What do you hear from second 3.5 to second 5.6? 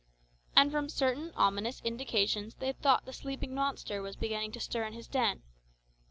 monster was beginning to stir in his den.